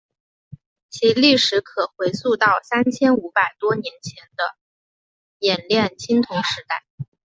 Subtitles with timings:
[0.89, 4.57] 其历史可回溯到三千五百多年前的
[5.37, 6.83] 冶炼青铜时代。